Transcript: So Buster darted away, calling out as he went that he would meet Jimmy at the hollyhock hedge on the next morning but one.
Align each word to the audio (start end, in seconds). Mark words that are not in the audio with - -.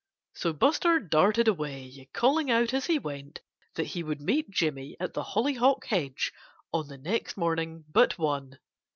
So 0.33 0.51
Buster 0.51 0.99
darted 0.99 1.47
away, 1.47 2.09
calling 2.11 2.49
out 2.49 2.73
as 2.73 2.87
he 2.87 2.97
went 2.97 3.41
that 3.75 3.85
he 3.85 4.01
would 4.01 4.19
meet 4.19 4.49
Jimmy 4.49 4.97
at 4.99 5.13
the 5.13 5.21
hollyhock 5.21 5.85
hedge 5.85 6.31
on 6.73 6.87
the 6.87 6.97
next 6.97 7.37
morning 7.37 7.85
but 7.87 8.17
one. 8.17 8.57